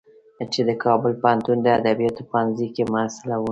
[0.53, 3.49] چې د کابل پوهنتون د ادبیاتو پوهنځی کې محصله وه.